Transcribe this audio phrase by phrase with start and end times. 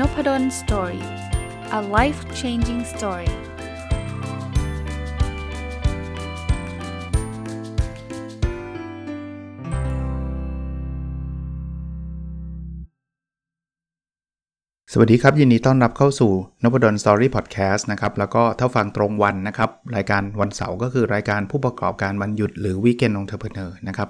[0.00, 1.04] Nopadol Story
[1.78, 3.34] a life changing story ส
[14.98, 16.32] วัสดีครับ ยินดีต้อนรับเข้าสู่
[16.62, 24.08] นพดล Story Podcast นะครับ แล้วก็ถ้าฟังตรงวันนะครับ รายการวันเสาร์ก็คือรายการผู้ประกอบการวันหยุดหรือ weekend entrepreneur นะครับ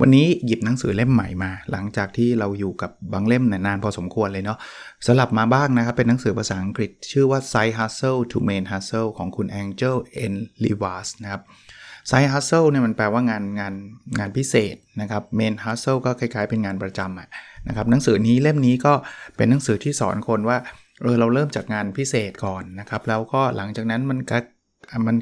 [0.00, 4.58] วันนี้หยิบหนังสือเล่มใหม่มา หลังจากที่เราอยู่กับบางเล่มนานพอสมควรเลยเนาะ
[5.06, 9.96] สลับมาบ้างนะครับ เป็นหนังสือภาษาอังกฤษ ชื่อว่า Side Hustle to Main Hustle ของคุณ Angel
[10.32, 10.34] N.
[10.62, 11.42] Levas นะครับ
[12.10, 13.74] Side Hustle เนี่ยมันแปลว่างานงาน
[14.18, 17.28] งานพิเศษนะครับ Main Hustle ก็คล้ายๆเป็นงานประจำอะ
[17.68, 18.92] นะครับหนังสือนี้เล่มนี้ก็
[19.36, 20.58] เป็นหนังสือที่สอนคนว่า
[21.02, 24.38] เออเราเริ่มจากงานพิเศษก่อนนะครับ แล้วก็หลังจากนั้นมันก็
[25.06, 25.16] มัน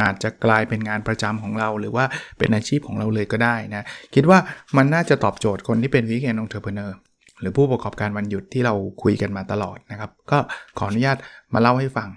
[0.00, 2.04] อาจจะกลายเป็นงานประจำของเรา หรือว่า
[2.38, 4.38] เป็นอาชีพของเราเลยก็ได้นะ คิดว่า
[4.76, 6.96] มันน่าจะตอบโจทย์คนที่เป็น weekend entrepreneur
[7.40, 10.38] หรือผู้ประกอบการวันหยุดที่เราคุยกันมาตลอดนะครับ ก็
[10.78, 11.16] ขออนุญาต
[11.54, 12.08] มาเล่าให้ฟัง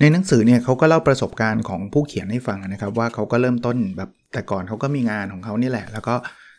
[0.00, 6.14] ในหนังสือเนี่ยเขาก็เล่าประสบการณ์ของผู้เขียนให้ฟังนะครับ ว่าเขาก็เริ่มต้นแบบแต่ก่อนเขาก็มีงานของเขานี่แหละ แล้วก็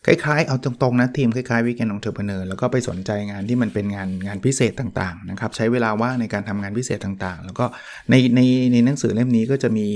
[0.05, 7.66] คล้ายๆ เอาตรงๆนะทีมคล้ายๆ weekend entrepreneur แล้วก็ไปสนใจงานที่มันเป็นงานงานพิเศษต่างๆนะครับใช้เวลาว่างในการทำงานพิเศษต่างๆ แล้วก็
[8.09, 8.39] ในใน
[8.72, 9.88] ในหนังสือเล่มนี้ก็จะมี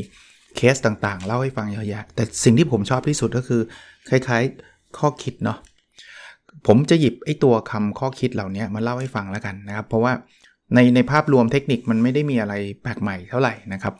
[0.55, 3.61] เคสต่างๆ เล่าให้ฟังเยอะแยะแต่สิ่งที่ผมชอบที่สุดก็คือ
[4.09, 5.57] คล้ายๆข้อคิดเนาะ
[6.67, 10.13] ผมจะหยิบไอ้ตัวคำข้อคิดเหล่านี้มาเล่าให้ฟังแล้วกันนะครับ เพราะว่า
[10.75, 13.93] ในในภาพรวมเทคนิคมันไม่ได้มีอะไรแปลกใหม่เท่าไหร่นะครับ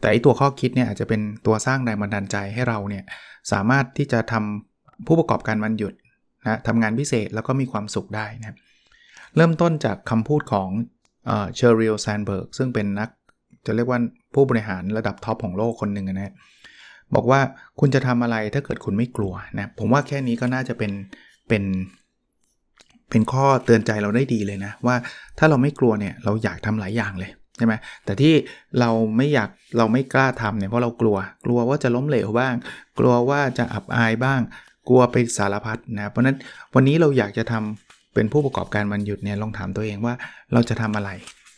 [0.00, 3.04] แต่ไอ้ตัวข้อคิดเนี่ยอาจจะเป็นตัวสร้างแรงบันดาลใจให้เราเนี่ย
[3.52, 5.94] สามารถที่จะทำผู้ประกอบการวันหยุด
[6.42, 8.56] นะทำงานพิเศษแล้วก็มีความสุขได้นะ
[9.36, 10.68] เริ่มต้นจากคำพูดของ
[11.26, 13.10] เชอร์ริลแซนเบิร์กซึ่งเป็นนัก
[13.66, 13.98] จะเรียกว่า
[14.34, 16.32] ผู้บริหารระดับ top ของโลกคนหนึ่งนะ
[17.14, 17.40] บอกว่า
[17.80, 20.92] คุณจะทำอะไรถ้าเกิดคุณไม่กลัวนะผมว่าแค่นี้ก็น่าจะเป็น
[21.48, 21.62] เป็น
[23.10, 24.96] เป็นข้อเตือนใจเราได้ดีเลยนะ ว่า
[25.38, 28.34] ถ้าเราไม่กลัวเนี่ยเราอยากทำหลายอย่างเลยใช่ไหมแต่ที่
[28.80, 32.54] เราไม่อยากเราไม่กล้าทำเนี่ยเพราะเรากลัว กลัวว่าจะล้มเหลวบ้าง
[32.98, 34.40] กลัวว่าจะอับอายบ้าง
[34.88, 36.36] กลัวไปสารพัดนะเพราะนั้น
[36.74, 40.14] วันนี้เราอยากจะทำเป็นผู้ประกอบการวันหยุดเนี่ยลองถามตัวเองว่า
[40.52, 41.10] เราจะทำอะไร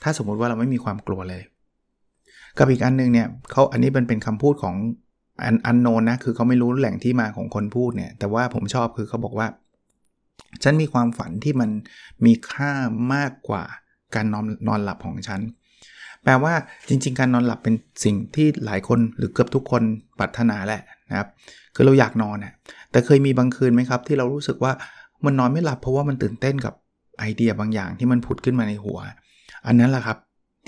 [0.03, 1.43] ถ้าสมมุติว่าเราไม่มีความกลัวเลย
[2.59, 4.75] กับอีกอันนึงเนี่ยเขาอันนี้เป็นเป็นคำพูดของ
[5.45, 9.47] อันอันโนนนะคือเขาไม่รู้แหล่งที่มาของคนพูดเนี่ยแต่ว่าผมชอบคือเขาบอกว่า
[10.63, 11.71] ฉันมีความฝันที่มัน
[12.25, 12.73] มีค่า
[13.15, 13.65] มากกว่า
[14.15, 15.41] การนอนนอนหลับของฉัน
[16.25, 16.55] แปลว่า
[16.89, 17.75] จริง ๆ การนอนหลับเป็น
[18.05, 19.83] สิ่งที่หลายคนหรือเกือบทุกคน
[20.19, 21.29] ปรารถนาแหละนะครับ
[21.75, 22.53] คือเราอยากนอนน่ะ
[22.91, 24.73] แต่เคยมีบางคืนไหมครับ ที่เรารู้สึกว่า
[25.25, 26.75] มันนอนไม่หลับเพราะว่ามันตื่นเต้นกับ
[27.19, 28.99] ไอเดียบางอย่างที่มันผุดขึ้นมาในหัว
[29.67, 30.19] อันนั้นแหละครับ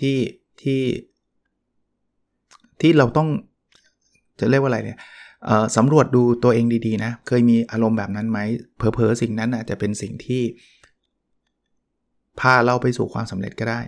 [0.01, 0.19] ที่
[0.63, 0.81] ที่
[2.81, 3.29] ที่เราต้อง
[4.41, 4.99] จะเรียกว่าอะไรเนี่ย
[5.77, 8.39] สำรวจดูตัวเองดีๆนะ เคยมีอารมณ์แบบนั้นไหม
[8.77, 10.43] เผลอๆสิ่งนั้นอาจจะเป็นสิ่งที่
[12.41, 13.81] พาเราไปสู่ความสำเร็จก็ได้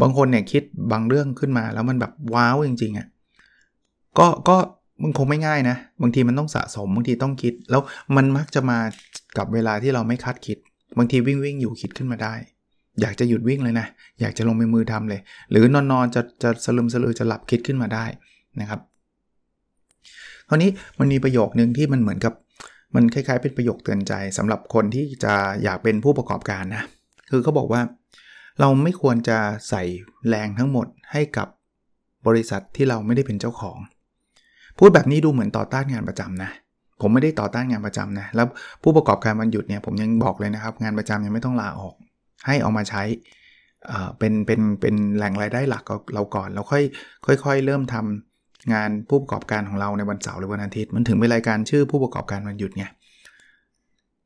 [0.00, 0.62] บางคนเนี่ยคิด
[0.92, 3.06] บางเรื่องขึ้นมาแล้วมันแบบว้าวจริงๆอะ่ะ
[4.18, 4.56] ก็ก็
[5.02, 7.82] มันคงไม่ง่ายนะ บางทีมันต้องสะสมบางทีต้องคิด แล้ว
[8.16, 8.78] มันมักจะมา
[9.38, 10.56] กับเวลาที่เราไม่คาดคิด
[10.98, 12.34] บางทีวิ่งวิ่งอยู่คิดขึ้นมาได้
[13.00, 13.86] อยากจะหยุดวิ่งเลยนะ
[14.20, 15.20] อยากจะลงไปมือทำเลย
[15.50, 18.04] หรือนอนๆจะจะสลืมสลือจะหลับคิดขึ้นมาได้
[18.60, 18.80] นะครับ
[20.48, 22.34] คราวนี้มันมีประโยคนึงที่มันเหมือนกับ
[22.94, 26.82] มันคล้ายๆ เป็นประโยคเตือนใจสำหรับคนที่จะอยากเป็นผู้ประกอบการนะ
[27.30, 27.80] คือเขาบอกว่า
[28.60, 29.82] เราไม่ควรจะใส่
[30.28, 31.48] แรงทั้งหมดให้กับ
[32.26, 33.78] บริษัทที่เราไม่ได้เป็นเจ้าของ
[34.78, 36.50] พูดแบบนี้ดูเหมือนต่อต้านงานประจำนะ
[37.00, 38.46] ผมไม่ได้ต่อต้านงานประจำนะแล้ว
[38.82, 41.94] ผู้ประกอบการวันหยุดเนี่ยผมยังบอกเลยนะครับ งานประจำยังไม่ต้องลาออก
[42.46, 43.02] ให้เอามาใช้
[44.18, 45.84] เป็นเป็นเป็นแหล่งรายได้หลัก
[46.14, 46.84] เราก่อนแล้วค่อย
[47.44, 52.84] ค่อยๆ เริ่มทำงานผู้ประกอบการของเราในวันเสาร์หรือวันอาทิตย์มันถึงเป็นรายการชื่อผู้ประกอบการวันหยุดไง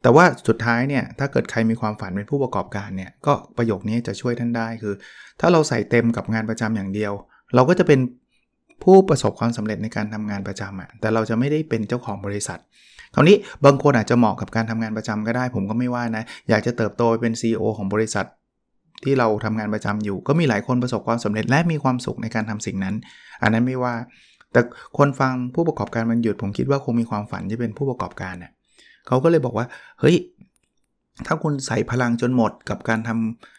[0.02, 4.94] แต่ว่าสุดท้ายเนี่ยถ้าเกิดใครมีความฝันเป็นผู้ประกอบการเนี่ยก็ประโยคนี้จะช่วยท่านได้คือ
[5.40, 7.12] ถ้าเราใส่เต็มกับงานประจำอย่างเดียว
[7.54, 8.00] เราก็จะเป็น
[8.84, 12.58] ผู้ประสบความสำเร็จในการทำงานประจำอะแต่เราจะไม่ได้เป็นเจ้าของบริษัท
[13.14, 18.26] คราวนี้บางคนอาจจะเหมาะกับการทำงานประจำก็ได้ ผมก็ไม่ว่านะ อยากจะเติบโตไปเป็น CEO ของบริษัท
[19.04, 22.94] ที่เราทำงานประจำอยู่ ก็มีหลายคนประสบความสำเร็จและมีความสุขในการทำสิ่งนั้น
[23.42, 23.94] อันนั้นไม่ว่า
[24.52, 24.60] แต่
[24.98, 28.52] คนฟังผู้ประกอบการมันหยุด ผมคิดว่าคงมีความฝันที่เป็นผู้ประกอบการเนะ่ย
[29.06, 29.66] เขาก็เลยบอกว่า
[30.00, 30.16] เฮ้ย
[31.26, 33.10] ถ้าคุณใส่พลังจนหมดกับการท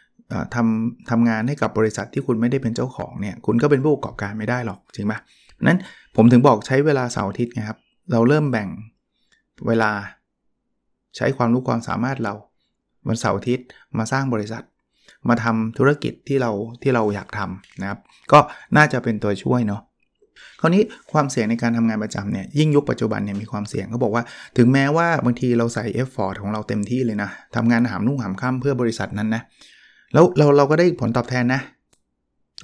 [0.02, 5.14] ำทำทำงานให้กับบริษัทที่คุณไม่ได้เป็นเจ้าของเนี่ย คุณก็เป็นผู้ประกอบการไม่ได้หรอกจริงไหม
[5.64, 5.80] นั้น
[6.16, 7.80] ผมถึงบอกใช้เวลาเสาร์อาทิตย์ไงครับ
[8.12, 8.68] เราเริ่มแบ่ง
[9.68, 9.92] เวลา
[11.16, 12.34] ใช้ความรู้ความสามารถเรา
[13.08, 13.68] วันเสาร์อาทิตย์
[13.98, 14.64] มาสร้างบริษัท
[15.30, 18.00] มาทำธุรกิจที่เราที่เราอยากทำนะครับ
[18.32, 18.40] ก็
[18.78, 19.82] น่าจะเป็นตัวช่วยเนาะ
[20.60, 24.24] คราวนี้ความเสี่ยงในการทำงานประจำเนี่ยยิ่งยุคปัจจุบันเนี่ยมีความเสี่ยงเขาบอกว่า
[24.58, 29.42] ถึงแม้ว่าบางทีเราใส่ effort ของเราเต็มที่เลยนะทำงานหามรุ่งหามค่ำเพื่อบริษัทนั้นนะ
[30.14, 31.62] แล้วเราเราก็ได้ผลตอบแทนนะ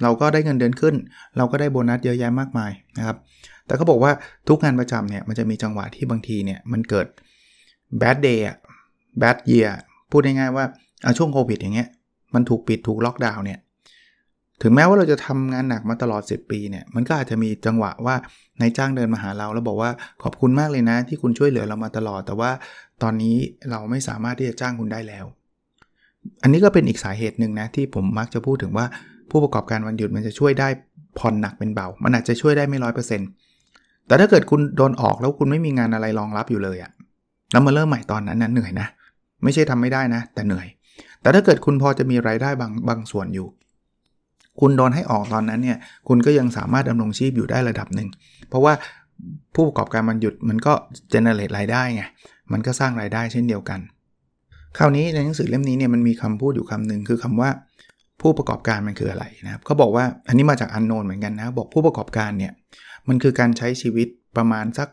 [0.02, 0.94] เราก็ได้เงินเดือนขึ้น
[1.36, 3.16] เราก็ได้โบนัสเยอะแยะมากมายนะครับ
[3.68, 4.12] แต่เขาบอกว่า
[4.48, 7.06] ทุกงานประจำเนี่ยมันจะมีจังหวะที่บางทีเนี่ยมันเกิด
[8.00, 8.40] bad day
[9.22, 9.70] bad year
[10.10, 10.64] พูดง่ายๆว่า
[11.18, 11.88] ช่วงโควิดอย่างเงี้ย
[12.34, 13.58] มันถูกปิดถูกล็อกดาวน์เนี่ย
[14.62, 18.16] ถึงแม้ว่าเราจะทำงานหนักมาตลอด 10 ปีเนี่ยมันก็อาจจะมีจังหวะว่า
[18.60, 19.90] นายจ้างเดินมาหาเราแล้วบอกว่า
[20.22, 22.50] ขอบคุณมากเลยนะ ที่คุณช่วยเหลือเรามาตลอด แต่ว่า
[23.02, 23.36] ตอนนี้
[23.70, 25.24] เราไม่สามารถที่จะจ้างคุณได้แล้ว
[26.42, 28.86] อันนี้ก็เป็นอีกสาเหตุหนึ่งนะที่ผมมักจะพูดถึงว่า
[29.30, 30.68] ผู้ประกอบการวันหยุดมันจะช่วยได้
[31.18, 33.28] ผ่อนหนักเป็นเบา มันอาจจะช่วยได้ไม่ร้อยเปอร์เซ็นต์
[34.08, 36.90] แต่ถ้าเกิดคุณโดนออกแล้วคุณไม่มีงานอะไรรองรับอยู่เลยอะ
[37.52, 38.88] แล้วมาเริ่มใหม่ตอนนั้นนะเหนื่อยนะ
[39.42, 40.66] ไม่ใช่ทำไม่ได้นะ แต่เหนื่อย
[41.20, 43.46] แต่ถ้าเกิดคุณพอจะมีไรายได้บางบางส่วนอยู่
[44.60, 45.78] คุณโดนให้ออกตอนนั้นเนี่ย
[46.08, 48.08] คุณก็ยังสามารถดำรงชีพอยู่ได้ระดับหนึ่ง
[48.48, 48.72] เพราะว่า
[49.54, 50.72] ผู้ประกอบการมันหยุดมันก็
[51.10, 52.02] เจเนเรตรายได้ไง
[52.52, 53.80] มันก็สร้างรายได้เช่นเดียวกัน
[54.78, 57.50] คราวนี้ในหนังสือเล่มนี้เนี่ยมันมีคำพูดอยู่คำหนึ่งคือคำว่า
[58.20, 62.52] ผู้ประกอบการมันคืออะไรนะครับเขาบอกว่าอันนี้มาจากอันโนนเหมือนกันนะ บอกผู้ประกอบการเนี่ย
[63.08, 64.88] มันคือการใช้ชีวิตประมาณสัก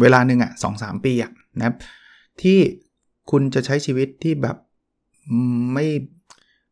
[0.00, 1.76] เวลาหนึ่งอะสองสามปีอะนะครับ
[2.42, 2.58] ที่
[3.30, 4.56] คุณจะใช้ชีวิตที่แบบ
[5.74, 5.86] ไม่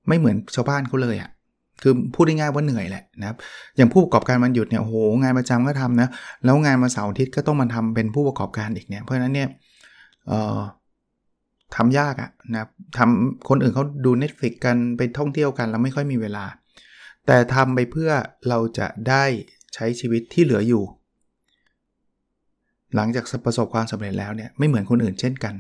[0.08, 1.30] ไม่เหมือนชาวบ้านเขาเลยอะ
[1.82, 3.36] คือพูดง่ายๆว่าเหนื่อยแหละนะครับ
[3.76, 6.08] อย่างผู้ประกอบการมันหยุดเนี่ยโอ้โหงานประจำก็ทำนะ
[6.44, 9.48] แล้วงานมาเสาร์อาทิตย์ก็ต้องมาทำเป็นผู้ประกอบการอีกเนี่ย เพราะฉะนั้นเนี่ย
[10.28, 10.60] เอ่อ
[11.76, 16.44] ทำยากอะนะครับทำคนอื่นเขาดู Netflix กันไปท่องเที่ยวกัน แล้วไม่ค่อยมีเวลา
[17.26, 18.10] แต่ทำไปเพื่อ
[18.48, 19.24] เราจะได้
[19.74, 20.84] ใช้ชีวิตที่เหลืออยู่
[22.94, 25.54] หลังจากประสบความสำเร็จแล้วเนี่ยไม่เหมือนคนอื่นเช่นกัน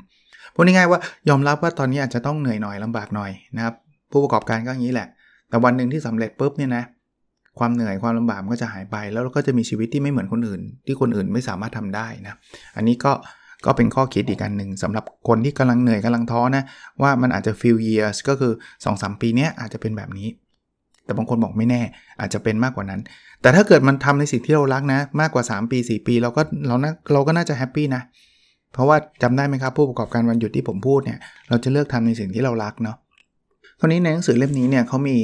[0.54, 3.74] พูดง่ายๆว่ายอมรับว่าตอนนี้อาจจะต้องเหนื่อยหน่อยลำบากหน่อยนะครับ
[4.10, 5.08] ผู้ประกอบการก็อย่างนี้แหละ
[5.48, 6.84] แต่วันหนึ่งที่สำเร็จปุ๊บเนี่ยนะ
[7.58, 12.34] ความเหนื่อยความลำบากก็จะหายไป แล้วเราก็จะมีชีวิตที่ไม่เหมือนคนอื่น ที่คนอื่นไม่สามารถทำได้นะ
[12.76, 13.12] อันนี้ก็
[13.66, 16.64] ก็เป็นข้อคิดอีกอันหนึ่งสำหรับคนที่กำลังเหนื่อยกำลังท้อนะ
[17.02, 18.52] ว่ามันอาจจะ few years ก็คือ
[18.86, 20.28] 2-3 ปีนี้อาจจะเป็นแบบนี้
[21.04, 21.82] แต่บางคนบอกไม่แน่
[22.20, 23.00] อาจจะเป็นมากกว่านั้น
[23.42, 28.02] แต่ถ้าเกิดมันทำในสิ่งที่เรารักนะ มากกว่า 3 ปี 4 ปีเราก็เรานะเราก็น่าจะแฮปปี้นะ
[28.72, 31.18] เพราะว่าจำได้ไหมครับ ผู้ประกอบการวันหยุดที่ผมพูดเนี่ย
[31.48, 32.96] เราจะเลือกทำในสิ่งที่เรารักเนาะ
[33.80, 35.16] คราวนี้ในหนังสือเล่มนี้เนี่ยเขามี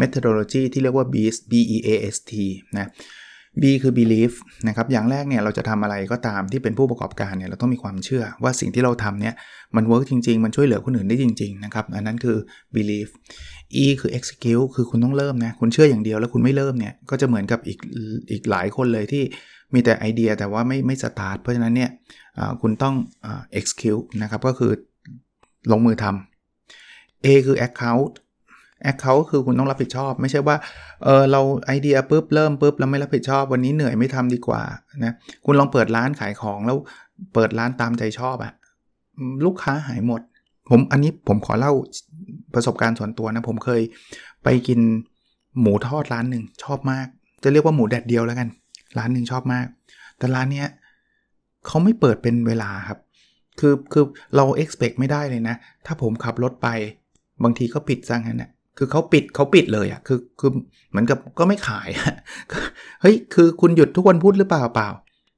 [0.00, 2.32] methodology ที่เรียกว่า BEAST B E A S T
[2.78, 2.86] นะ
[3.62, 4.32] B คือ belief
[4.68, 9.34] นะครับ อย่างแรกเนี่ยเราจะทำอะไรก็ตามที่เป็นผู้ประกอบการเนี่ยเราต้องมีความเชื่อว่าสิ่งที่เราทำเนี่ย
[9.76, 12.36] มัน work จริง ๆ มันช่วยเหลือคนอื่นได้จริง ๆ นะครับ อันนั้นคือ
[12.74, 13.08] belief
[13.84, 17.78] E คือ execute คือคุณต้องเริ่มนะ คุณเชื่ออย่างเดียวแล้วคุณไม่เริ่มเนี่ย ก็จะเหมือนกับอีก
[18.30, 19.22] อีกหลายคนเลยที่
[19.74, 21.90] มีแต่ไอเดียแต่ว่าไม่ไม่สตาร์ทเพราะฉะนั้นเนี่ย
[22.62, 22.94] คุณต้อง
[23.58, 24.72] execute นะครับ ก็คือ
[25.70, 28.12] ลงมือทำ A คือ account
[28.82, 30.56] account คือคุณต้องรับผิดชอบ ไม่ใช่ว่า
[31.04, 34.62] เออเราไอเดียปุ๊บเริ่มปุ๊บเราไม่รับผิดชอบ วันนี้เหนื่อยไม่ทำดีกว่า
[35.04, 36.76] นะคุณลองเปิดร้านขายของแล้ว
[37.34, 38.52] เปิดร้านตามใจชอบอะ
[39.44, 40.20] ลูกค้าหายหมด
[40.70, 41.72] ผมอันนี้ผมขอเล่า
[42.54, 43.82] ประสบการณ์ส่วนตัวนะ ผมเคย
[44.44, 44.80] ไปกิน
[45.60, 47.06] หมูทอดร้านหนึ่งชอบมาก
[47.42, 48.48] จะเรียกว่าหมูแดดเดียวแล้วกัน
[48.98, 49.66] ร้านหนึ่งชอบมาก
[50.18, 50.68] แต่ร้านเนี้ย
[51.66, 52.98] เขาไม่เปิดเป็นเวลาครับ
[53.60, 54.04] คือคือ
[54.36, 55.56] เรา expect ไม่ได้เลยนะ
[55.86, 56.68] ถ้าผมขับรถไป
[57.42, 60.50] บางทีก็ปิดซะงั้นนะคือเขาปิดเขาปิดเลยอะ่ะคือคือ
[60.90, 61.88] เหมือนกับก็ไม่ขาย
[63.02, 64.88] เฮ้ยคือคุณหยุดทุกวันพูดหรือเปล่าเปล่า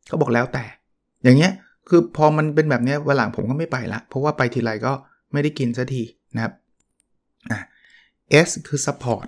[0.07, 0.65] เขาบอกแล้วแต่
[1.25, 1.53] อย่างเงี้ย
[1.89, 4.93] คือพอมันเป็นแบบเนี้ยวันหลังผมก็ไม่ไปละเพราะว่าไปทีไรก็
[5.33, 6.03] ไม่ได้กินสักที
[6.35, 6.53] นะครับ
[7.51, 7.61] อะ
[8.47, 9.27] S คือ support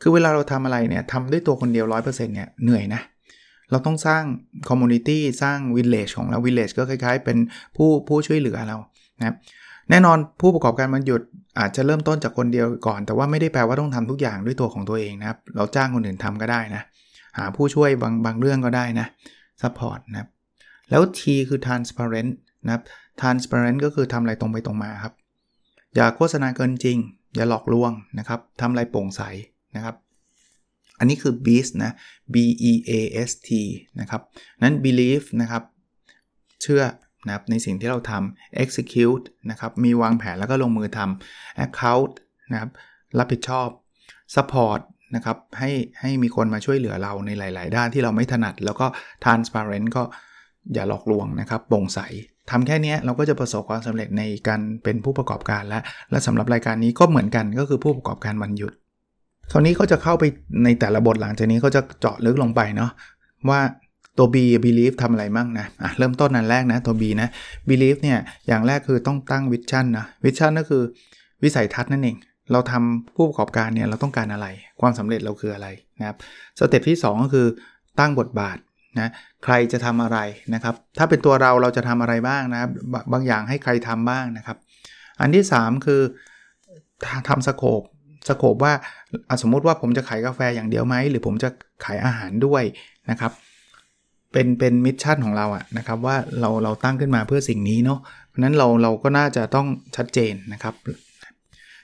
[0.00, 3.00] คือเวลาเราทำอะไรเนี่ยทำด้วยตัวคนเดียว 100%เนี่ยเหนื่อยนะ
[3.70, 4.22] เราต้องสร้าง
[4.68, 7.38] community สร้าง village ของเรา village ก็คล้ายๆ เป็น
[7.76, 8.76] ผู้ผู้ช่วยเหลือเรา
[9.18, 9.36] นะครับ
[9.90, 11.22] แน่นอนผู้ประกอบการมันหยุด
[11.58, 16.82] อาจจะเริ่มต้นจากคนเดียวก่อน แต่ว่าไม่ได้แปลว่าต้องทำทุกอย่างด้วยตัวของตัวเองนะครับ เราจ้างคนอื่นทำก็ได้นะ
[17.38, 19.06] หาผู้ช่วยบางบางเรื่องก็ได้นะ
[19.62, 20.28] support นะครับ
[20.90, 22.32] แล้ว T คือ transparent
[22.66, 22.82] นะครับ
[23.20, 25.14] transparent ก็คือทำอะไรตรงไปตรงมาครับ
[25.94, 26.98] อย่าโฆษณาเกินจริง
[27.34, 29.22] อย่าหลอกลวงนะครับทำอะไรโปร่งใส
[29.76, 29.96] นะครับ
[30.98, 31.92] อันนี้คือ beast นะ
[32.34, 32.36] B
[32.70, 32.92] E A
[33.28, 33.50] S T
[34.00, 34.22] นะครับ
[34.62, 35.62] นั้น believe นะครับ
[36.62, 36.82] เชื่อ
[37.26, 42.12] นะครับในสิ่งที่เราทำ execute นะครับ มีวางแผนแล้วก็ลงมือทำ account
[42.52, 42.70] นะครับ
[43.18, 43.68] รับผิดชอบ
[44.34, 44.80] support
[45.14, 45.70] นะครับ ให้
[46.00, 48.86] ให้มีคนมาช่วยเหลือเราในหลาย ๆ ด้านที่เราไม่ถนัด แล้วก็
[49.24, 50.02] transparent ก็
[50.74, 52.00] อย่าหลอกลวงนะครับโปร่งใส
[52.50, 58.72] ทำแค่นี้เราก็จะประสบความสำเร็จในการเป็นผู้ประกอบการและและสำหรับรายการนี้ก็เหมือนกันก็คือผู้ประกอบการวันหยุด
[59.52, 60.24] คราวนี้เขาจะเข้าไป
[60.64, 62.90] ในแต่ละบทหลังจากนี้เขาจะเจาะลึกลงไปเนาะ
[63.50, 63.60] ว่า
[64.18, 67.28] ตัว B belief ทำอะไรมั่งนะะเริ่มต้นนันแรกนะตัว B นะ
[67.68, 70.82] belief เนี่ยอย่างแรกคือต้องตั้ง vision นะ vision ก็คือ
[71.42, 72.16] วิสัยทัศน์นั่นเอง
[72.52, 74.46] เราทำผู้ประกอบการเนี่ยเราต้องการอะไร
[74.80, 76.16] ความสำเร็จเราคืออะไรนะครับ
[76.58, 77.46] สเต็ปที่ 2 ก็คือ
[78.00, 78.56] ตั้งบทบาท
[79.00, 79.08] นะ
[79.44, 80.18] ใครจะทำอะไร
[80.54, 82.70] นะครับ ถ้าเป็นตัวเราเราจะทำอะไรบ้างนะครับ
[83.12, 84.56] บางอย่างให้ใครทำบ้างนะครับ
[85.20, 86.02] อันที่ 3 คือ
[87.28, 87.82] ทำสโคป
[88.28, 88.72] สโคปว่า
[89.42, 91.48] สมมุติว่าผมจะขายกาแฟอย่างเดียวไหมหรือผมจะ
[91.84, 92.62] ขายอาหารด้วย
[93.10, 93.32] นะครับ
[94.32, 100.74] เป็นเป็นมิชชั่นของเราอะนะครับว่าเราเราตั้งขึ้นมาเพื่อสิ่งนี้เนาะเพราะนั้นเราเราก็น่าจะต้องชัดเจนนะครับ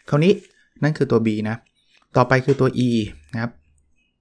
[0.08, 0.32] คราวนี้
[0.82, 1.56] นั่นคือตัว B นะ
[2.16, 2.90] ต่อไปคือตัว E
[3.34, 3.52] นะครับ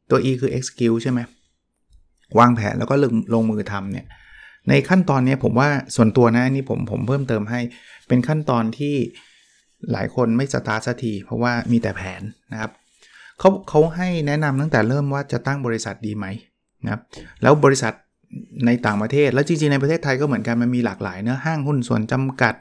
[0.09, 1.19] ตัว E คือ execute ใช่ไหม
[2.39, 4.05] วางแผนแล้วก็ลงลงมือทำเนี่ย
[4.69, 7.59] ในขั้นตอนนี้ผมว่าส่วนตัวนะนี่ผมผมเพิ่มเติมให้
[8.07, 8.95] เป็นขั้นตอนที่
[9.91, 12.21] หลายคนไม่สตาร์ทสักทีเพราะว่ามีแต่แผน
[12.51, 12.71] นะครับ
[13.39, 16.25] เขาเขาให้แนะนำตั้งแต่เริ่มว่าจะตั้งบริษัทดีไหม
[16.83, 17.01] นะครับ
[17.41, 17.93] แล้วบริษัท
[18.65, 22.53] ในต่างประเทศ แล้วจริงๆในประเทศไทยก็เหมือนกันมันมีหลากหลายเนื้อห้างหุ้นส่วนจำกัด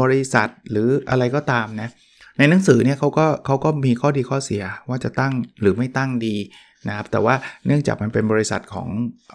[0.00, 1.88] บริษัทหรืออะไรก็ตามนะ
[2.38, 6.36] ในหนังสือเนี่ยเขาก็เขาก็มีข้อดีข้อเสียว่าจะตั้งหรือไม่ตั้งดี
[6.88, 7.34] นะครับแต่ว่า
[7.66, 8.88] เนื่องจากมันเป็นบริษัทของ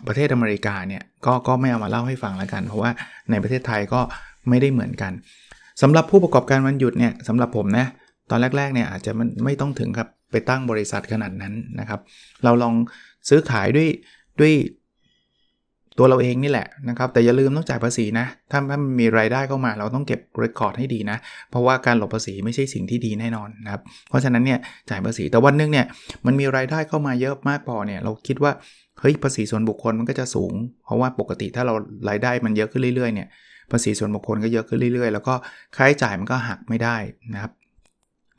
[0.08, 2.91] ประเทศอเมริกาเนี่ยก็ก็ไม่เอามาเล่าให้ฟังแล้วกัน เพราะว่า
[3.32, 4.01] ในประเทศไทยก็
[4.50, 5.12] ไม่ได้เหมือนกัน
[5.82, 7.86] สำหรับผู้ประกอบการวันหยุดเนี่ยสำหรับผมนะ
[8.29, 12.00] ตอนแรกๆเนี่ยอาจจะมันไม่ต้องถึงครับไปตั้งบริษัทขนาดนั้นนะครับ
[12.44, 12.74] เราลอง
[13.29, 13.89] ซื้อขายด้วย
[14.39, 14.53] ด้วย
[16.00, 21.18] ตัวเราเองนี่แหละนะครับแต่อย่าลืมต้องจ่ายภาษีนะถ้ามันมีรายได้เข้ามาเราต้องเก็บเรคคอร์ดให้ดีนะ
[21.50, 25.86] เพราะว่าการหลบภาษีไม่ใช่สิ่งที่ดีแน่นอนนะครับเพราะฉะนั้นเนี่ยจ่ายภาษีแต่วันนึงเนี่ย
[26.25, 28.51] มันมีรายได้เข้ามาเยอะมากพอเนี่ยเราคิดว่า
[29.00, 30.53] เฮ้ยภาษีส่วนบุคคลมันก็จะสูง
[30.86, 31.74] เพราะว่าปกติถ้าเรา
[32.10, 33.27] รายได้มันเยอะขึ้นเรื่อยๆเนี่ย
[33.72, 35.34] ภาษีส่วนบุคคลก็เยอะขึ้นเรื่อยๆ แล้วก็
[35.75, 36.98] ค่าใช้จ่ายมันก็หักไม่ได้
[37.34, 37.51] นะครับ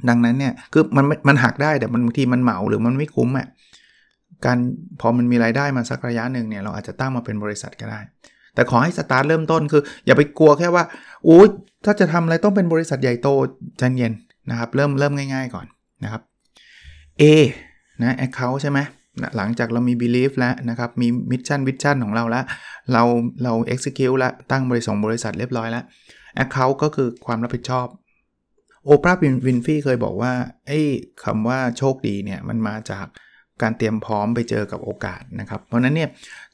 [0.09, 3.47] ดังนั้นเนี่ยคือมันมันหักได้แต่มันบางทีมันเหมาหรือมันไม่คุ้มอะ
[4.47, 4.59] การ
[5.01, 8.01] พอมันมีรายได้มาสักระยะหนึ่งเนี่ยเราอาจจะตั้งมาเป็นบริษัทก็ได้
[8.55, 10.85] แต่ขอให้สตาร์ทเริ่มต้นคือ อย่าไปกลัวแค่ว่า
[11.25, 11.39] โอ้
[11.85, 13.29] ถ้าจะทำอะไรต้องเป็นบริษัทใหญ่โต
[13.79, 14.13] ใจเย็น
[14.51, 15.67] นะครับเริ่มเริ่มง่าย ๆก่อน
[16.05, 16.23] นะครับ
[17.21, 17.23] A
[18.03, 18.79] นะ account ใช่ไหม
[19.37, 22.45] หลังจากเรามี belief แล้วนะครับ มี mission vision ของเราแล้ว
[22.93, 23.03] เรา
[23.45, 25.85] เรา execute แล้ว ตั้งบริษัทบริษัทเรียบร้อยแล้ว
[26.45, 27.87] account ก็คือความรับผิดชอบ
[28.85, 30.33] โอปราห์วินฟี่เคยบอกว่า
[30.67, 30.81] ไอ้
[31.25, 33.07] คำว่าโชคดีเนี่ย มันมาจาก
[33.63, 36.09] การเตรียมพร้อมไปเจอกับโอกาสนะครับเพราะนั้นเนี่ย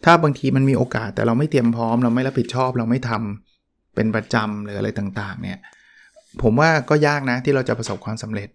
[0.04, 5.58] ถ้าบางทีมันมีโอกาสแต่เราไม่เตรียมพร้อม เราไม่รับผิดชอบเราไม่ทำเป็นประจำหรืออะไรต่างๆเนี่ย
[6.42, 8.48] ผมว่าก็ยากนะที่เราจะประสบความสำเร็จ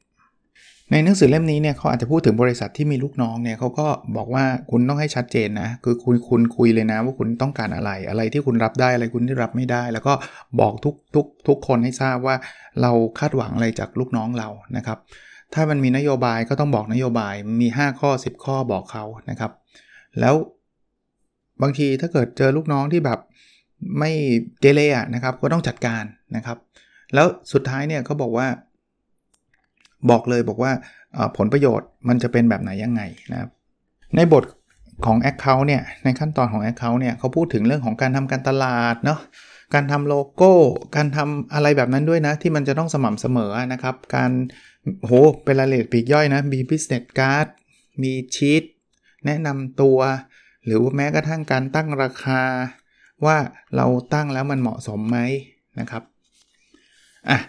[0.91, 10.13] ในหนังสือเล่มนี้เนี่ยเขาอาจจะพูดถึงบริษัทที่มีลูกน้องเนี่ยเขาก็บอกว่าคุณต้องให้ชัดเจนนะคือคุณคุณคุยเลยนะว่าคุณต้องการอะไร อะไรที่คุณรับได้อะไรคุณที่รับไม่ได้ แล้วก็
[10.59, 12.35] บอกทุกทุกทุกคนให้ทราบว่า
[12.81, 14.97] เราคาดหวังอะไรจากลูกน้องเรานะครับ
[15.53, 19.51] ถ้ามันมีนโยบายก็ต้องบอกนโยบายมี 5 ข้อ 10 ข้อบอกเขานะครับ
[20.19, 20.35] แล้ว
[21.61, 23.19] บางทีถ้าเกิดเจอลูกน้องที่แบบ
[23.99, 24.11] ไม่
[24.61, 24.81] เกเร
[25.15, 26.03] นะครับ ก็ต้องจัดการ
[26.35, 26.57] นะครับ
[27.13, 28.47] แล้วสุดท้ายเนี่ยเขาบอกว่า
[30.09, 30.71] บอกเลยบอกว่า
[31.37, 33.49] ผลประโยชน์มันจะเป็นแบบไหนยังไงนะครับ
[34.15, 34.43] ในบท
[35.05, 39.19] ของ Account เนี่ยในขั้นตอนของ Account เนี่ยเขาพูดถึงเรื่องของการทำการตลาดเนาะ
[39.73, 40.51] การทำโลโก้
[40.95, 44.31] การทำอะไรแบบนั้นด้วยนะ ที่มันจะต้องสม่ำเสมอนะครับ การ
[45.07, 45.11] โห
[45.43, 47.47] เป็นรายละเอียดปีกย่อยนะ มี business card
[48.03, 48.63] มีชีต
[49.25, 49.99] แนะนำตัว
[50.65, 52.41] หรือแม้กระทั่งการตั้งราคา
[53.25, 53.37] ว่า
[53.75, 55.17] เราตั้งแล้วมันเหมาะสมไหม
[55.79, 56.03] นะครับ
[57.29, 57.39] อะ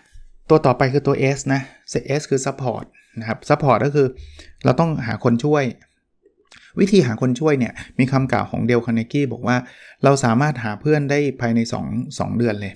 [0.49, 1.63] ตัวต่อไปคือตัว S นะ
[2.21, 2.85] S คือ support
[3.21, 4.07] นะครับ support ก็คือ
[4.65, 5.65] เราต้องหาคนช่วย
[6.81, 9.57] วิธีหาคนช่วยเนี่ย มีคำกล่าวของเดลคาร์เนกี้บอกว่า
[10.05, 12.75] เราสามารถหาเพื่อนได้ภายใน 2 2 เดือนเลย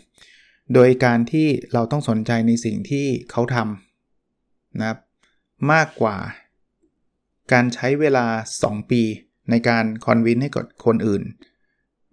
[0.74, 3.85] โดยการที่เราต้องสนใจในสิ่งที่เขาทำ
[4.80, 4.98] นะครับ
[5.72, 6.16] มากกว่า
[7.52, 8.24] การใช้เวลา
[8.60, 9.02] 2 ปี
[9.50, 11.22] ในการคอนวินให้กับคนอื่น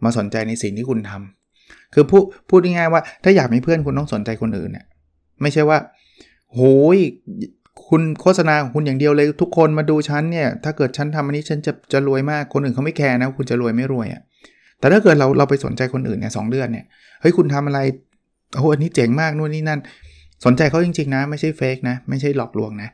[0.03, 4.85] มาสนใจในสิ่งที่คุณทำคือพูดพูดง่ายๆว่าถ้าอยากมีเพื่อนคุณต้องสนใจคนอื่นเนี่ย
[5.41, 5.77] ไม่ใช่ว่า
[6.53, 6.59] โห
[6.95, 6.97] ย
[7.89, 14.21] คุณโฆษณาของคุณอย่างเดียวเลยทุกคนมาดูฉันเนี่ย ถ้าเกิดฉันทำอันนี้ฉันจะจะรวยมากคนอื่นเขาไม่แคร์นะคุณจะรวยไม่รวยอะ่ะ
[14.79, 16.85] แต่ถ้าเกิดเราเราไปสนใจคนอื่นเนี่ยสเดือนเนี่ย
[17.21, 17.79] เฮ้ยคุณทำอะไร
[18.55, 19.79] โอ้อันนี้เจ๋งมากนู่นนี่นั่น
[20.45, 22.89] สนใจเขาจริงๆนะ ไม่ใช่เฟกนะไม่ใช่หลอกลวงนะ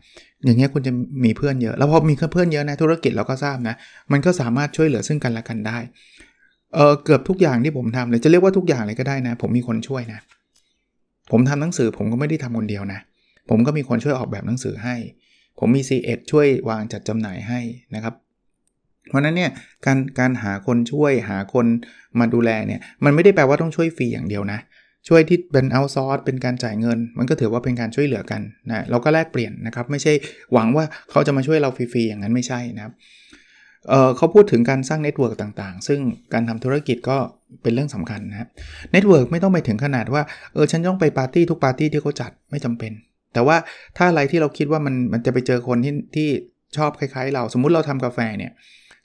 [0.46, 0.94] อย่างเงี้ยคุณจะ
[1.26, 3.76] มีเพื่อนเยอะ แล้วพอมีเพื่อนเยอะนะธุรกิจเราก็ทราบนะ
[4.12, 5.78] มันก็สามารถช่วยเหลือซึ่งกันและกันได้
[6.76, 10.20] เออเกือบทุกอย่างที่ผมทำเลยจะเรียกว่าทุกอย่างเลยก็ได้นะ ผมมีคนช่วยนะ
[11.32, 13.00] ผมทำหนังสือผมก็ไม่ได้ทำคนเดียวนะ
[13.50, 14.96] ผมก็มีคนช่วยออกแบบหนังสือให้
[15.60, 17.60] ผมมี c ดช่วยวางจัดจำหน่ายให้
[17.96, 18.14] นะครับ
[19.08, 19.52] เพราะนั้นเนี่ย
[19.86, 21.66] การการหาคนช่วยหาคน
[22.20, 24.60] มาดูแลเนี่ยมันไม่ได้แปลว่าต้องช่วยฟรีอย่างเดียวนะ
[25.08, 30.14] ช่วยที่เป็น outsource เป็นการจ่ายเงิน มันก็ถือว่าเป็นการช่วยเหลือกันนะเราก็แลกเปลี่ยนนะครับ ไม่ใช่
[30.54, 36.00] หวังว่าเขาจะมาช่วยเราฟรีๆอย่างนั้นไม่ใช่นะครับเขาพูดถึงการสร้าง network ต่างๆ ซึ่ง
[36.34, 37.18] การทำธุรกิจก็
[37.64, 38.50] เป็นเรื่องสำคัญนะครับ
[38.92, 42.92] network ไม่ต้องไปถึงขนาดว่าเออฉันต้องไปปาร์ตี้ทุกปาร์ตี้ที่เขาจัดไม่จำเป็น
[43.34, 43.58] แต่ว่า
[43.98, 46.30] ถ้าอะไรที่เราคิดว่ามันมันจะไปเจอคนที่ที่
[46.78, 48.52] ชอบคล้ายๆ เราสมมุติเราทำกาแฟเนี่ย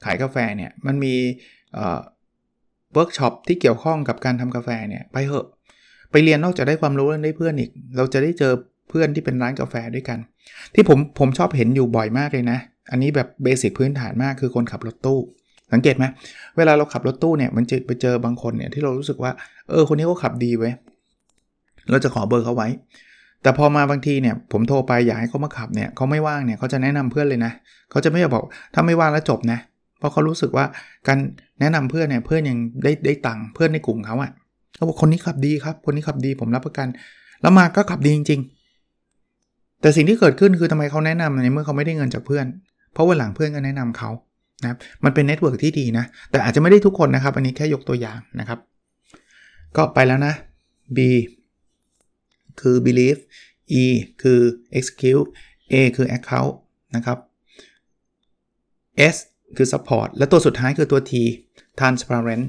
[0.05, 1.15] ขายกาแฟเนี่ยมันมี
[1.75, 5.47] เวิร์กช็อปที่เกี่ยวข้องกับการทำกาแฟเนี่ยไปเหอะ
[6.15, 8.53] ไปเรียนนอกจากได้ความรู้แล้วได้เพื่อนอีก เราจะได้เจอ
[8.89, 10.19] เพื่อนที่เป็นร้านกาแฟด้วยกัน
[10.75, 12.59] ที่ผมผมชอบเห็นอยู่บ่อยมากเลยนะ
[12.91, 15.19] อันนี้แบบ basic พื้นฐานมากคือคนขับรถตู้
[15.73, 16.05] สังเกตไหม
[16.57, 19.33] เวลาเราขับรถตู้เนี่ยมันจะไปเจอบางคนเนี่ยที่เรารู้สึกว่า
[19.71, 20.71] เออคนนี้เขาขับดีเว้
[21.91, 22.69] เราจะขอเบอร์เขาไว้
[23.43, 27.53] แต่พอมาบางทีเนี่ยผมโทรไปอยากให้เขามาขับเนี่ยเขาไม่ว่างเนี่ยเขาจะแนะนำเพื่อนเลยนะ
[27.91, 28.45] เขาจะไม่บอก
[28.75, 29.59] ถ้าไม่ว่างแล้วจบนะ
[29.99, 30.65] เพราะเขารู้สึกว่า
[31.09, 31.19] การ
[31.61, 34.31] แนะนำเพื่อนเนี่ยเพื่อนยังได้ได้ตังค์เพื่อนในกลุ่มเขาอะ
[34.75, 36.87] เขาบอกคนนี้ขับดีครับ คนนี้ขับดีผมรับประกัน
[37.43, 38.41] แล้วมาก็ขับดีจริง
[39.11, 42.47] ๆ แต่สิ่งที่เกิดขึ้นคือทำไมเขาแนะนำในเมื่อเขาไม่ได้เงินจากเพื่อน
[42.93, 44.11] เพราะวันหลังเพื่อนก็แนะนำเขา
[44.63, 48.59] นะครับมันเป็น network ที่ดีนะ แต่อาจจะไม่ได้ทุกคนนะครับ อันนี้แค่ยกตัวอย่างนะครับ
[49.77, 50.35] ก็ไปแล้วนะ
[50.97, 50.99] B
[52.61, 53.21] คือ believe
[53.83, 53.85] E
[54.23, 54.41] คือ
[54.79, 55.29] execute
[55.73, 56.55] A คือ account
[56.97, 57.19] นะครับ
[59.15, 59.17] S
[59.57, 61.13] คือ support และตัวสุดท้ายคือตัว T
[61.81, 62.45] transparent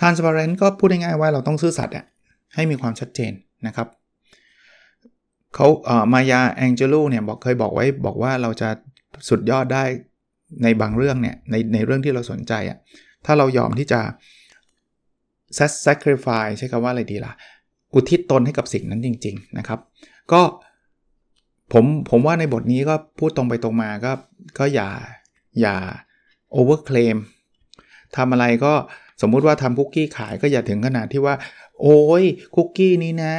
[0.00, 2.04] transparent ก็พูดง่ายๆว่าเราต้องซื่อสัตย์อะ
[2.54, 3.32] ให้มีความชัดเจน
[3.66, 3.88] นะครับ
[5.54, 8.68] เขาเอ่อมายาแองเจลูเนี่ยบอกเคยบอกไว้บอกว่าเราจะ
[9.28, 9.84] สุดยอดได้
[10.62, 12.78] ในบางเรื่องเนี่ยในในเรื่องที่เราสนใจอะ
[13.26, 14.00] ถ้าเรายอมที่จะ
[15.84, 17.32] sacrifice ใช้คำว่าอะไรดีล่ะ
[17.94, 19.80] อุทิศตนให้กับสิ่งนั้นจริง ๆนะครับ
[20.32, 20.40] ก็
[21.72, 24.12] ผมผมว่าในบทนี้ก็พูดตรงไปตรงมาก็
[24.58, 24.90] ก็อย่า
[25.60, 25.76] อย่า
[26.56, 27.16] overclaim
[28.16, 28.72] ทำอะไรก็
[29.22, 31.34] สมมุติว่าทำคุกกี้ขายก็อย่าถึงขนาดที่ว่า
[31.82, 33.34] โอ้ยคุกกี้นี้นะ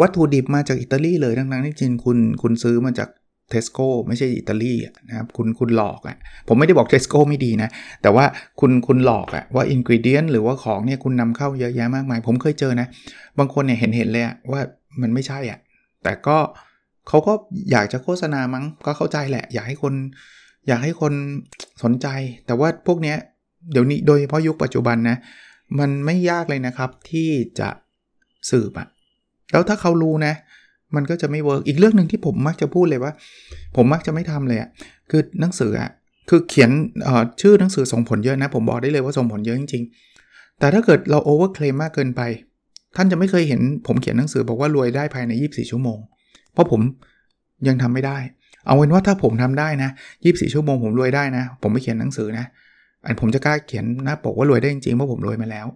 [0.00, 3.08] วัตถุดิบมาจากอิตาลีเลยดังๆที่จริงคุณคุณซื้อมาจาก
[3.50, 4.74] เทสโก้ไม่ใช่อิตาลี
[5.08, 6.16] นะครับคุณคุณหลอกอะ่ะ
[6.48, 7.68] ผมไม่ได้บอกเทสโก้ไม่ดีนะ
[8.02, 8.24] แต่ว่า
[8.60, 12.86] คุณคุณหลอกอะ่ะว่าอินกิเดียนหรือว่าของเนี่ยคุณนำเข้าเยอะแยะมากมาย ผมเคยเจอนะ
[13.38, 14.60] บางคนเนี่ยเห็นเห็นเลยว่า
[15.00, 15.58] มันไม่ใช่อะ่ะ
[16.02, 16.36] แต่ก็
[17.08, 17.32] เขาก็
[17.70, 19.94] อยากจะโฆษณามั้งก็เข้าใจแหละ อยากให้คน
[20.68, 21.12] อยากให้คน
[21.82, 22.06] สนใจ
[22.46, 23.16] แต่ว่าพวกเนี้ย
[23.72, 25.16] เดี๋ยวนี้โดยเฉพาะยุคปัจจุบันนะ
[25.78, 27.28] มันไม่ยากเลยนะครับที่
[27.60, 27.68] จะ
[28.50, 28.88] สืบอะ
[29.52, 30.34] แล้วถ้าเขารู้นะ
[30.96, 33.12] มันก็จะไม่ work อีกเรื่องหนึ่งที่ผมมักจะพูดเลยว่า
[33.76, 34.68] ผมมักจะไม่ทำเลยอะ
[35.10, 35.90] คือหนังสืออะ
[36.28, 36.70] คือเขียน
[37.40, 42.20] ชื่อหนังสือส่งผลเยอะนะ ผมบอกได้เลยว่าส่งผลเยอะจริงๆ แต่ถ้าเกิดเรา overclaim มากเกินไป
[42.96, 45.98] ท่านจะไม่เคยเห็นผมเขียนหนังสือบอกว่ารวยได้ภายใน 24 ชั่วโมง
[46.52, 46.80] เพราะผม
[47.68, 48.18] ยังทำไม่ได้
[48.66, 49.90] เอาเป็นว่าถ้าผมทำได้นะ
[50.22, 52.46] 24 ชั่วโมงผมรวยได้นะ ผมไม่เขียนหนังสือนะ
[53.04, 55.66] อันผมจะกล้าเขียนหน้าปกว่ารวยได้จริงๆเพราะผมรวยมาแล้ว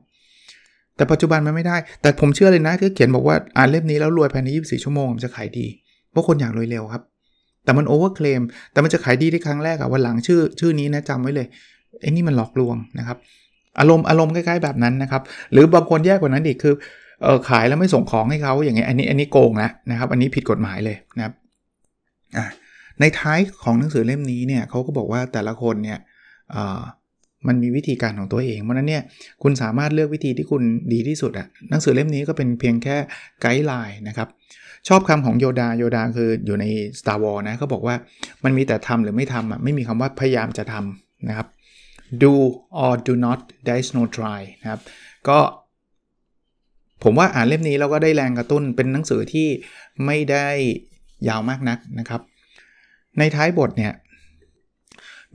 [0.96, 5.66] แต่ปัจจุบันมันไม่ได้ แต่ผมเชื่อเลยนะที่เขียนบอกว่าอ่านเล่มนี้แล้วรวยภายใน 24 ชั่วโมงมันจะขายดี
[6.10, 7.02] เพราะคนอยากรวยเร็วครับ
[7.64, 11.46] แต่มันโอเวอร์เคลม แต่มันจะขายดีได้ครั้งแรกอะวันหลังชื่อชื่อนี้นะจำไว้เลย
[12.00, 13.16] ไอ้นี่มันหลอกลวงนะครับ
[13.78, 15.22] อารมณ์อารมณ์ใกล้ๆแบบนั้นนะครับ
[15.52, 16.74] หรือบางคนแย่กว่านั้นอีกคือ
[17.22, 21.34] เออขายแล้วไม่ส่งของให้เขาอย่างเงี้ยอันนี้อันนี้โกงแล้วนะครับ อันนี้ผิดกฎหมายเลยนะครับ
[22.36, 22.46] อ่า
[23.00, 25.98] ในท้ายของหนังสือเล่มนี้เนี่ยเขาก็บอกว่าแต่ละคนเนี่ย
[27.48, 29.02] มันมีวิธีการของตัวเอง เพราะนั้นเนี่ย
[29.42, 32.96] คุณสามารถเลือกวิธีที่คุณดีที่สุดอะหนังสือเล่มนี้ก็เป็นเพียงแค่
[33.40, 34.28] ไกด์ไลน์นะครับ
[34.88, 36.64] ชอบคำของโยดาโยดาคืออยู่ใน
[36.98, 37.94] Star War นะเขาบอกว่า
[38.44, 41.46] มันมีแต่ทำหรือไม่ทำอะไม่มีคำว่าพยายามจะทำนะครับ
[42.22, 42.32] do
[42.84, 44.80] or do not there is no try นะครับ
[45.28, 45.38] ก็
[47.04, 49.48] ผมว่าอ่านเล่มนี้เราก็ได้แรงกระตุ้นเป็นหนังสือที่
[50.06, 50.48] ไม่ได้
[51.28, 52.20] ยาวมากนักนะครับ
[53.18, 53.92] ในท้ายบทเนี่ย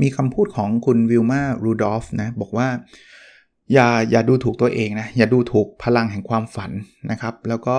[0.01, 2.67] มีคำพูดของคุณวิลมารูดอฟนะบอกว่า
[3.73, 6.71] อย่าอย่าดูถูกตัวเองนะอย่าดูถูกพลังแห่งความฝัน
[7.11, 7.77] นะครับ แล้วก็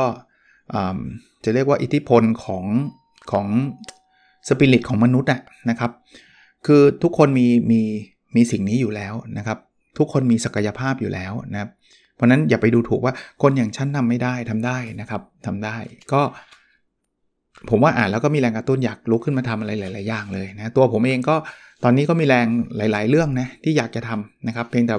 [1.44, 2.64] จะเรียกว่าอิทธิพลของ
[3.32, 3.46] ของ
[4.48, 5.30] สปิริตของมนุษย์
[5.70, 5.90] นะครับ
[6.66, 7.80] คือทุกคนมีมี
[8.36, 9.58] มีสิ่งนี้อยู่แล้วนะครับ
[9.98, 11.70] ทุกคนมีศักยภาพอยู่แล้วนะครับ
[12.14, 15.76] เพราะนั้นอย่าไปดูถูกว่าคนอย่างฉันทำไม่ได้ทำได้นะครับทำได้
[16.12, 16.22] ก็
[17.70, 21.36] ผมว่าอ่านแล้วก็มีแรงกระตุ้นอยากลุกขึ้นมาทำอะไรหลาย ๆ อย่างเลยนะตัวผมเองก็
[21.84, 24.94] ตอนนี้ก็มีแรงหลาย ๆ เรื่องนะที่อยากจะทำนะครับ เพียงแต่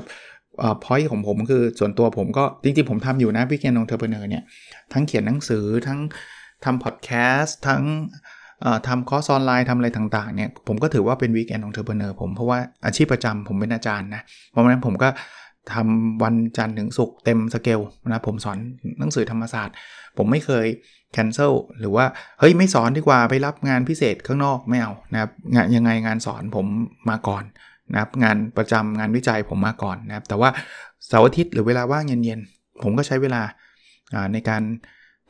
[0.84, 4.43] พอยของผมคือส่วนตัวผมก็จริง ๆ ผมทำอยู่นะ Weekend Entrepreneur เนี่ย
[4.93, 6.00] ทั้งเขียนหนังสือทั้ง
[6.65, 7.84] ทำพอดแคสต์ทั้ง
[8.88, 15.10] ทำคอร์สออนไลน์ทำอะไรต่างๆเนี่ยผมก็ถือว่าเป็น Weekend Entrepreneur ผมเพราะว่าอาชีพประจำผมเป็นอาจารย์นะเพราะฉะนั้นผมก็
[15.73, 18.58] ทำวันจันทร์ถึงศุกร์เต็มสเกลนะผมสอน
[18.99, 19.75] หนังสือธรรมศาสตร์
[20.17, 20.65] ผมไม่เคย
[21.15, 22.06] cancel หรือว่า
[22.39, 26.65] เฮ้ย ไม่สอนดีกว่าไปรับงานพิเศษข้างนอกไม่เอานะครับงานยังไงงานสอนผม
[27.10, 27.43] มาก่อน
[27.91, 30.49] นะครับงานประจำงานวิจัยผมมาก่อนนะครับแต่ว่า
[31.08, 33.41] เสาร์อาทิตย์หรือเวลาว่างเย็นๆ ผมก็ใช้เวลา
[34.34, 34.63] ในการ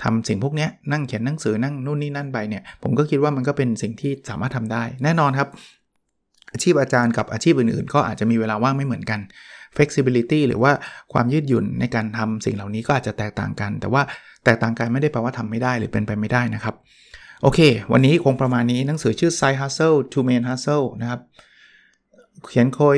[0.04, 5.50] ทำสิ่งพวกนี้นั่งเขียนหนังสือนั่งนู่นนี่นั่นไปเนี่ยผมก็คิดว่ามันก็เป็นสิ่งที่สามารถทำได้ แน่นอนครับ
[6.52, 9.19] อาชีพอาจารย์กับอาชีพอื่นๆ ก็อาจจะมีเวลาว่างไม่เหมือนกัน
[9.78, 10.72] flexibility หรือว่า
[11.13, 14.02] ความยืดหยุ่นในการทำสิ่งเหล่านี้ก็อาจจะแตกต่างกัน แต่ว่า
[14.46, 16.76] แตกต่างกันไม่ได้แปลว่าทำไม่ได้หรือเป็นไปไม่ได้นะครับ
[17.42, 17.60] โอเค
[17.92, 21.22] วันนี้คงประมาณนี้หนังสือชื่อ Side Hustle to Main Hustle นะครับ
[22.50, 22.96] เขียนโดย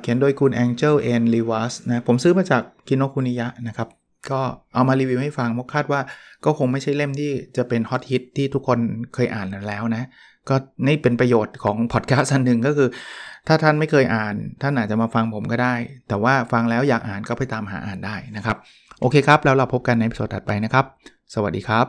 [0.00, 1.22] เขียนโดยคุณ Angel N.
[1.34, 3.88] l e w a s นะ ผมซื้อมาจากคินโนคุนิยะนะครับ
[4.30, 4.40] ก็
[4.74, 6.00] เอามารีวิวให้ฟังเพราะคาดว่า
[6.44, 8.78] ก็คงไม่ใช่เล่มที่จะเป็นฮอตฮิตที่ทุกคน
[9.14, 10.04] เคยอ่านแล้วนะ
[10.48, 10.54] ก็
[10.86, 12.88] นี่เป็นประโยชน์ของพอดแคสต์อันหนึ่งก็คือ
[13.48, 15.74] ถ้าท่านไม่เคยอ่าน ท่านอาจจะมาฟังผมก็ได้
[16.08, 18.56] แต่ว่าฟังแล้วอยากอ่านก็ไปตามหาอ่านได้นะครับ
[19.00, 20.84] โอเคครับ แล้วเราพบกันในสดถัดไปนะครับ
[21.34, 21.86] สวัสดีครับ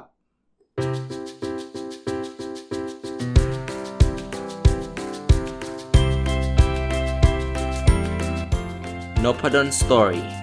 [9.23, 10.42] n o p a d o n Story